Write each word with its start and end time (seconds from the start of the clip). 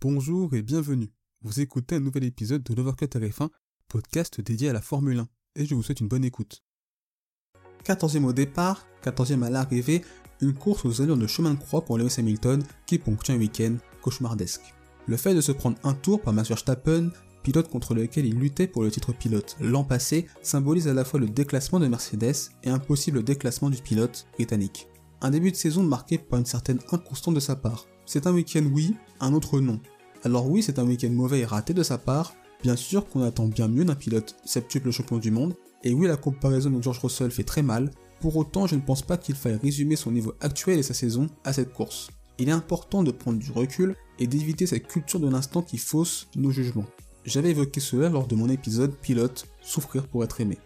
Bonjour 0.00 0.54
et 0.54 0.62
bienvenue. 0.62 1.10
Vous 1.42 1.58
écoutez 1.58 1.96
un 1.96 2.00
nouvel 2.00 2.22
épisode 2.22 2.62
de 2.62 2.72
l'Overcut 2.72 3.06
RF1, 3.06 3.48
podcast 3.88 4.40
dédié 4.40 4.68
à 4.68 4.72
la 4.72 4.80
Formule 4.80 5.18
1, 5.18 5.28
et 5.56 5.66
je 5.66 5.74
vous 5.74 5.82
souhaite 5.82 5.98
une 5.98 6.06
bonne 6.06 6.24
écoute. 6.24 6.62
14e 7.84 8.24
au 8.24 8.32
départ, 8.32 8.86
14e 9.02 9.42
à 9.42 9.50
l'arrivée, 9.50 10.04
une 10.40 10.54
course 10.54 10.84
aux 10.84 11.02
allures 11.02 11.16
de 11.16 11.26
chemin 11.26 11.54
de 11.54 11.58
croix 11.58 11.84
pour 11.84 11.98
Lewis 11.98 12.14
Hamilton 12.16 12.62
qui 12.86 13.00
ponctue 13.00 13.32
un 13.32 13.38
week-end 13.38 13.74
cauchemardesque. 14.00 14.72
Le 15.08 15.16
fait 15.16 15.34
de 15.34 15.40
se 15.40 15.50
prendre 15.50 15.78
un 15.82 15.94
tour 15.94 16.22
par 16.22 16.32
Max 16.32 16.48
Verstappen, 16.48 17.10
pilote 17.42 17.68
contre 17.68 17.94
lequel 17.94 18.24
il 18.24 18.38
luttait 18.38 18.68
pour 18.68 18.84
le 18.84 18.92
titre 18.92 19.12
pilote 19.12 19.56
l'an 19.60 19.82
passé, 19.82 20.28
symbolise 20.42 20.86
à 20.86 20.94
la 20.94 21.04
fois 21.04 21.18
le 21.18 21.28
déclassement 21.28 21.80
de 21.80 21.88
Mercedes 21.88 22.52
et 22.62 22.70
un 22.70 22.78
possible 22.78 23.24
déclassement 23.24 23.68
du 23.68 23.82
pilote 23.82 24.28
britannique. 24.36 24.86
Un 25.22 25.30
début 25.30 25.50
de 25.50 25.56
saison 25.56 25.82
marqué 25.82 26.18
par 26.18 26.38
une 26.38 26.46
certaine 26.46 26.78
inconstance 26.92 27.34
de 27.34 27.40
sa 27.40 27.56
part. 27.56 27.88
C'est 28.10 28.26
un 28.26 28.32
week-end 28.32 28.64
oui, 28.72 28.94
un 29.20 29.34
autre 29.34 29.60
non. 29.60 29.80
Alors 30.24 30.50
oui, 30.50 30.62
c'est 30.62 30.78
un 30.78 30.86
week-end 30.86 31.10
mauvais 31.10 31.40
et 31.40 31.44
raté 31.44 31.74
de 31.74 31.82
sa 31.82 31.98
part, 31.98 32.32
bien 32.62 32.74
sûr 32.74 33.06
qu'on 33.06 33.22
attend 33.22 33.48
bien 33.48 33.68
mieux 33.68 33.84
d'un 33.84 33.94
pilote 33.94 34.34
septuple 34.46 34.90
champion 34.90 35.18
du 35.18 35.30
monde, 35.30 35.54
et 35.84 35.92
oui, 35.92 36.06
la 36.06 36.16
comparaison 36.16 36.70
avec 36.70 36.82
George 36.82 37.00
Russell 37.00 37.30
fait 37.30 37.44
très 37.44 37.60
mal, 37.60 37.90
pour 38.20 38.34
autant 38.38 38.66
je 38.66 38.76
ne 38.76 38.80
pense 38.80 39.02
pas 39.02 39.18
qu'il 39.18 39.34
faille 39.34 39.58
résumer 39.62 39.94
son 39.94 40.10
niveau 40.10 40.32
actuel 40.40 40.78
et 40.78 40.82
sa 40.82 40.94
saison 40.94 41.26
à 41.44 41.52
cette 41.52 41.74
course. 41.74 42.08
Il 42.38 42.48
est 42.48 42.52
important 42.52 43.02
de 43.02 43.10
prendre 43.10 43.38
du 43.38 43.52
recul 43.52 43.94
et 44.18 44.26
d'éviter 44.26 44.66
cette 44.66 44.88
culture 44.88 45.20
de 45.20 45.28
l'instant 45.28 45.60
qui 45.60 45.76
fausse 45.76 46.28
nos 46.34 46.50
jugements. 46.50 46.86
J'avais 47.26 47.50
évoqué 47.50 47.78
cela 47.78 48.08
lors 48.08 48.26
de 48.26 48.36
mon 48.36 48.48
épisode 48.48 48.96
Pilote, 48.96 49.44
souffrir 49.60 50.08
pour 50.08 50.24
être 50.24 50.40
aimé. 50.40 50.56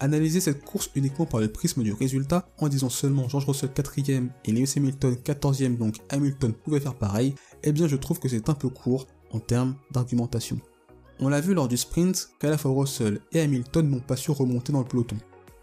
Analyser 0.00 0.40
cette 0.40 0.64
course 0.64 0.90
uniquement 0.94 1.26
par 1.26 1.40
le 1.40 1.48
prisme 1.48 1.82
du 1.82 1.92
résultat, 1.92 2.48
en 2.58 2.68
disant 2.68 2.88
seulement 2.88 3.28
George 3.28 3.46
Russell 3.46 3.70
4ème 3.70 4.28
et 4.44 4.52
Lewis 4.52 4.74
Hamilton 4.76 5.14
14ème 5.14 5.76
donc 5.76 5.96
Hamilton 6.08 6.52
pouvait 6.52 6.80
faire 6.80 6.94
pareil, 6.94 7.34
eh 7.64 7.72
bien 7.72 7.88
je 7.88 7.96
trouve 7.96 8.20
que 8.20 8.28
c'est 8.28 8.48
un 8.48 8.54
peu 8.54 8.68
court 8.68 9.06
en 9.32 9.40
termes 9.40 9.74
d'argumentation. 9.90 10.60
On 11.20 11.28
l'a 11.28 11.40
vu 11.40 11.52
lors 11.52 11.66
du 11.66 11.76
sprint 11.76 12.30
qu'à 12.38 12.48
la 12.48 12.56
Russell 12.56 13.20
et 13.32 13.40
Hamilton 13.40 13.90
n'ont 13.90 14.00
pas 14.00 14.16
su 14.16 14.30
remonter 14.30 14.72
dans 14.72 14.80
le 14.80 14.84
peloton. 14.84 15.16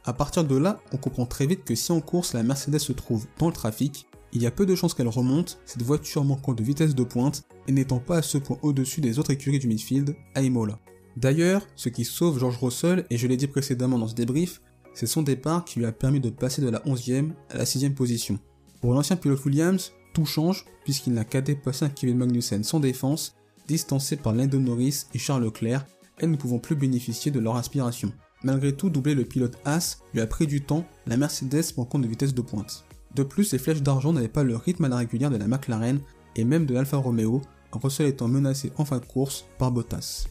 A 0.03 0.13
partir 0.13 0.43
de 0.43 0.57
là, 0.57 0.81
on 0.91 0.97
comprend 0.97 1.25
très 1.25 1.47
vite 1.47 1.63
que 1.63 1.73
si 1.73 1.91
en 1.91 2.01
course 2.01 2.33
la 2.33 2.43
Mercedes 2.43 2.79
se 2.79 2.91
trouve 2.91 3.25
dans 3.39 3.47
le 3.47 3.53
trafic, 3.53 4.05
il 4.33 4.41
y 4.41 4.47
a 4.47 4.51
peu 4.51 4.65
de 4.65 4.75
chances 4.75 4.93
qu'elle 4.93 5.07
remonte, 5.07 5.59
cette 5.65 5.81
voiture 5.81 6.25
manquant 6.25 6.53
de 6.53 6.61
vitesse 6.61 6.93
de 6.93 7.03
pointe 7.03 7.43
et 7.67 7.71
n'étant 7.71 7.99
pas 7.99 8.17
à 8.17 8.21
ce 8.21 8.37
point 8.37 8.57
au-dessus 8.61 8.99
des 8.99 9.17
autres 9.17 9.31
écuries 9.31 9.59
du 9.59 9.67
midfield 9.67 10.13
à 10.35 10.41
Imola. 10.41 10.77
D'ailleurs, 11.17 11.65
ce 11.75 11.89
qui 11.89 12.03
sauve 12.03 12.39
George 12.39 12.57
Russell, 12.57 13.05
et 13.09 13.17
je 13.17 13.27
l'ai 13.27 13.37
dit 13.37 13.47
précédemment 13.47 13.97
dans 13.97 14.07
ce 14.07 14.15
débrief, 14.15 14.61
c'est 14.93 15.07
son 15.07 15.21
départ 15.21 15.65
qui 15.65 15.79
lui 15.79 15.85
a 15.85 15.91
permis 15.91 16.19
de 16.19 16.29
passer 16.29 16.61
de 16.61 16.69
la 16.69 16.79
11e 16.79 17.31
à 17.49 17.57
la 17.57 17.63
6e 17.63 17.93
position. 17.93 18.39
Pour 18.81 18.93
l'ancien 18.93 19.15
pilote 19.15 19.43
Williams, 19.45 19.91
tout 20.13 20.25
change 20.25 20.65
puisqu'il 20.83 21.13
n'a 21.13 21.25
qu'à 21.25 21.41
dépasser 21.41 21.85
un 21.85 21.89
Kevin 21.89 22.17
Magnussen 22.17 22.63
sans 22.63 22.79
défense, 22.79 23.35
distancé 23.67 24.15
par 24.15 24.33
Lando 24.33 24.59
Norris 24.59 25.05
et 25.13 25.19
Charles 25.19 25.43
Leclerc, 25.43 25.85
et 26.19 26.27
ne 26.27 26.37
pouvant 26.37 26.59
plus 26.59 26.75
bénéficier 26.75 27.31
de 27.31 27.39
leur 27.39 27.57
inspiration. 27.57 28.13
Malgré 28.43 28.73
tout, 28.73 28.89
doubler 28.89 29.15
le 29.15 29.25
pilote 29.25 29.57
As 29.65 29.99
lui 30.13 30.21
a 30.21 30.27
pris 30.27 30.47
du 30.47 30.61
temps, 30.61 30.85
la 31.07 31.17
Mercedes 31.17 31.73
manquant 31.77 31.99
de 31.99 32.07
vitesse 32.07 32.33
de 32.33 32.41
pointe. 32.41 32.85
De 33.15 33.23
plus, 33.23 33.51
les 33.51 33.57
flèches 33.57 33.81
d'argent 33.81 34.13
n'avaient 34.13 34.27
pas 34.27 34.43
le 34.43 34.55
rythme 34.55 34.85
à 34.85 34.89
la 34.89 34.97
régulière 34.97 35.31
de 35.31 35.37
la 35.37 35.47
McLaren 35.47 35.99
et 36.35 36.43
même 36.43 36.65
de 36.65 36.73
l'Alfa 36.73 36.97
Romeo, 36.97 37.41
Russell 37.71 38.07
étant 38.07 38.27
menacé 38.27 38.71
en 38.77 38.85
fin 38.85 38.99
de 38.99 39.05
course 39.05 39.45
par 39.57 39.71
Bottas. 39.71 40.27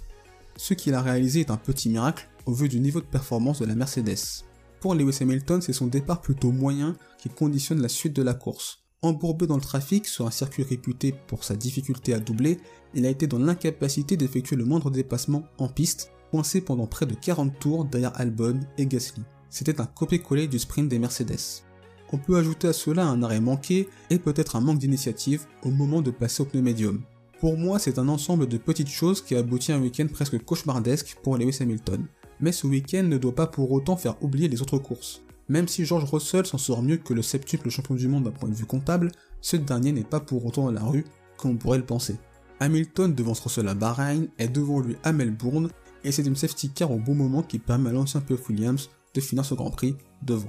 Ce 0.57 0.75
qu'il 0.75 0.95
a 0.95 1.03
réalisé 1.03 1.41
est 1.41 1.51
un 1.51 1.57
petit 1.57 1.89
miracle 1.89 2.29
au 2.47 2.53
vu 2.53 2.69
du 2.69 2.81
niveau 2.81 3.01
de 3.01 3.07
performance 3.07 3.61
de 3.61 3.67
la 3.67 3.75
Mercedes. 3.75 4.45
Pour 4.81 4.95
Lewis 4.95 5.19
Hamilton, 5.21 5.61
c'est 5.61 5.73
son 5.73 5.87
départ 5.87 6.21
plutôt 6.21 6.53
moyen 6.53 6.97
qui 7.19 7.29
conditionne 7.29 7.81
la 7.81 7.89
suite 7.89 8.15
de 8.15 8.23
la 8.23 8.35
course. 8.35 8.85
Embourbé 9.03 9.47
dans 9.47 9.57
le 9.57 9.63
trafic 9.63 10.07
sur 10.07 10.27
un 10.27 10.31
circuit 10.31 10.63
réputé 10.63 11.15
pour 11.27 11.45
sa 11.45 11.57
difficulté 11.57 12.15
à 12.15 12.21
doubler, 12.21 12.59
il 12.95 13.05
a 13.05 13.11
été 13.11 13.27
dans 13.27 13.39
l'incapacité 13.39 14.17
d'effectuer 14.17 14.57
le 14.57 14.65
moindre 14.65 14.91
dépassement 14.91 15.45
en 15.59 15.69
piste, 15.69 16.11
coincé 16.31 16.61
pendant 16.61 16.87
près 16.87 17.07
de 17.07 17.15
40 17.15 17.59
tours 17.59 17.85
derrière 17.85 18.19
Albon 18.19 18.61
et 18.79 18.87
Gasly. 18.87 19.23
C'était 19.51 19.81
un 19.81 19.87
copier-coller 19.87 20.49
du 20.49 20.59
sprint 20.59 20.89
des 20.89 20.99
Mercedes. 20.99 21.65
On 22.13 22.19
peut 22.19 22.37
ajouter 22.37 22.69
à 22.69 22.73
cela 22.73 23.07
un 23.07 23.23
arrêt 23.23 23.41
manqué 23.41 23.89
et 24.11 24.19
peut-être 24.19 24.57
un 24.57 24.61
manque 24.61 24.79
d'initiative 24.79 25.47
au 25.63 25.71
moment 25.71 26.01
de 26.03 26.11
passer 26.11 26.43
au 26.43 26.47
pneu 26.47 26.63
médium. 26.63 27.03
Pour 27.45 27.59
moi, 27.59 27.79
c'est 27.79 27.99
un 27.99 28.09
ensemble 28.09 28.49
de 28.49 28.57
petites 28.57 28.89
choses 28.89 29.21
qui 29.21 29.37
aboutit 29.37 29.73
à 29.73 29.77
un 29.77 29.83
week-end 29.83 30.07
presque 30.11 30.43
cauchemardesque 30.43 31.19
pour 31.23 31.37
Lewis 31.37 31.59
Hamilton. 31.61 32.07
Mais 32.41 32.53
ce 32.53 32.67
week-end 32.67 33.03
ne 33.03 33.19
doit 33.19 33.35
pas 33.35 33.47
pour 33.47 33.71
autant 33.71 33.99
faire 33.99 34.17
oublier 34.23 34.49
les 34.49 34.63
autres 34.63 34.79
courses. 34.79 35.21
Même 35.51 35.69
si 35.69 35.85
George 35.85 36.11
Russell 36.11 36.47
s'en 36.47 36.57
sort 36.57 36.83
mieux 36.83 36.97
que 36.97 37.13
le 37.13 37.21
septuple 37.21 37.69
champion 37.69 37.97
du 37.97 38.09
monde 38.09 38.25
d'un 38.25 38.31
point 38.31 38.49
de 38.49 38.55
vue 38.55 38.65
comptable, 38.65 39.13
ce 39.43 39.59
dernier 39.59 39.93
n'est 39.93 40.05
pas 40.05 40.21
pour 40.21 40.47
autant 40.47 40.65
dans 40.65 40.73
la 40.73 40.85
rue, 40.85 41.05
comme 41.37 41.51
on 41.51 41.57
pourrait 41.59 41.77
le 41.77 41.85
penser. 41.85 42.17
Hamilton 42.61 43.15
devance 43.15 43.41
Russell 43.41 43.69
à 43.69 43.75
Bahreïn 43.75 44.29
est 44.39 44.49
devant 44.49 44.81
lui 44.81 44.97
à 45.03 45.13
Melbourne, 45.13 45.69
et 46.03 46.13
c'est 46.13 46.27
une 46.27 46.37
safety 46.37 46.71
car 46.71 46.93
au 46.93 46.99
bon 46.99 47.15
moment 47.15 47.43
qui 47.43 47.59
permet 47.59 47.91
à 47.91 47.93
l'ancien 47.93 48.23
pilote 48.23 48.49
Williams 48.49 48.89
de 49.13 49.21
finir 49.21 49.45
ce 49.45 49.53
Grand 49.53 49.71
Prix 49.71 49.97
devant. 50.23 50.49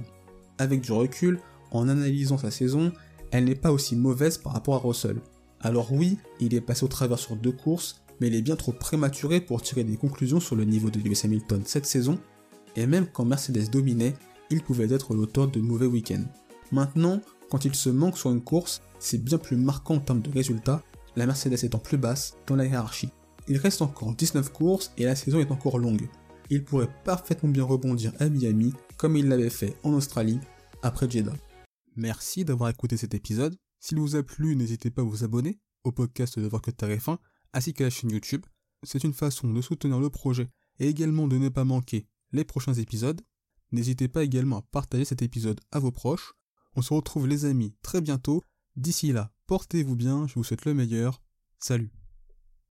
Avec 0.56 0.80
du 0.80 0.92
recul, 0.92 1.40
en 1.72 1.90
analysant 1.90 2.38
sa 2.38 2.50
saison, 2.50 2.90
elle 3.32 3.44
n'est 3.44 3.54
pas 3.54 3.70
aussi 3.70 3.96
mauvaise 3.96 4.38
par 4.38 4.54
rapport 4.54 4.76
à 4.76 4.78
Russell. 4.78 5.20
Alors 5.66 5.92
oui, 5.92 6.16
il 6.38 6.54
est 6.54 6.60
passé 6.60 6.84
au 6.84 6.88
travers 6.88 7.18
sur 7.18 7.34
deux 7.34 7.50
courses, 7.50 8.00
mais 8.20 8.28
il 8.28 8.36
est 8.36 8.40
bien 8.40 8.54
trop 8.54 8.70
prématuré 8.70 9.40
pour 9.40 9.60
tirer 9.60 9.82
des 9.82 9.96
conclusions 9.96 10.38
sur 10.38 10.54
le 10.54 10.62
niveau 10.62 10.90
de 10.90 11.00
Lewis 11.00 11.22
Hamilton 11.24 11.62
cette 11.66 11.86
saison, 11.86 12.20
et 12.76 12.86
même 12.86 13.08
quand 13.08 13.24
Mercedes 13.24 13.68
dominait, 13.68 14.14
il 14.48 14.62
pouvait 14.62 14.94
être 14.94 15.12
l'auteur 15.12 15.48
de 15.48 15.60
mauvais 15.60 15.86
week-ends. 15.86 16.22
Maintenant, 16.70 17.20
quand 17.50 17.64
il 17.64 17.74
se 17.74 17.90
manque 17.90 18.16
sur 18.16 18.30
une 18.30 18.44
course, 18.44 18.80
c'est 19.00 19.20
bien 19.20 19.38
plus 19.38 19.56
marquant 19.56 19.96
en 19.96 19.98
termes 19.98 20.22
de 20.22 20.30
résultats, 20.30 20.84
la 21.16 21.26
Mercedes 21.26 21.64
étant 21.64 21.80
plus 21.80 21.98
basse 21.98 22.36
dans 22.46 22.54
la 22.54 22.66
hiérarchie. 22.66 23.10
Il 23.48 23.56
reste 23.56 23.82
encore 23.82 24.14
19 24.14 24.52
courses 24.52 24.92
et 24.96 25.04
la 25.04 25.16
saison 25.16 25.40
est 25.40 25.50
encore 25.50 25.80
longue. 25.80 26.08
Il 26.48 26.62
pourrait 26.62 26.94
parfaitement 27.04 27.48
bien 27.48 27.64
rebondir 27.64 28.12
à 28.20 28.28
Miami 28.28 28.72
comme 28.98 29.16
il 29.16 29.26
l'avait 29.26 29.50
fait 29.50 29.74
en 29.82 29.94
Australie 29.94 30.38
après 30.84 31.10
Jeddah. 31.10 31.34
Merci 31.96 32.44
d'avoir 32.44 32.70
écouté 32.70 32.96
cet 32.96 33.14
épisode. 33.14 33.56
S'il 33.86 34.00
vous 34.00 34.16
a 34.16 34.22
plu, 34.24 34.56
n'hésitez 34.56 34.90
pas 34.90 35.02
à 35.02 35.04
vous 35.04 35.22
abonner 35.22 35.60
au 35.84 35.92
podcast 35.92 36.40
de 36.40 36.48
Work 36.48 36.76
Tarif 36.76 37.08
1 37.08 37.20
ainsi 37.52 37.72
qu'à 37.72 37.84
la 37.84 37.90
chaîne 37.90 38.10
YouTube. 38.10 38.44
C'est 38.82 39.04
une 39.04 39.12
façon 39.12 39.52
de 39.52 39.62
soutenir 39.62 40.00
le 40.00 40.10
projet 40.10 40.48
et 40.80 40.88
également 40.88 41.28
de 41.28 41.38
ne 41.38 41.50
pas 41.50 41.62
manquer 41.62 42.08
les 42.32 42.44
prochains 42.44 42.74
épisodes. 42.74 43.22
N'hésitez 43.70 44.08
pas 44.08 44.24
également 44.24 44.58
à 44.58 44.62
partager 44.62 45.04
cet 45.04 45.22
épisode 45.22 45.60
à 45.70 45.78
vos 45.78 45.92
proches. 45.92 46.32
On 46.74 46.82
se 46.82 46.92
retrouve 46.92 47.28
les 47.28 47.44
amis 47.44 47.76
très 47.80 48.00
bientôt. 48.00 48.42
D'ici 48.74 49.12
là, 49.12 49.32
portez-vous 49.46 49.94
bien, 49.94 50.26
je 50.26 50.34
vous 50.34 50.42
souhaite 50.42 50.64
le 50.64 50.74
meilleur. 50.74 51.22
Salut 51.60 51.92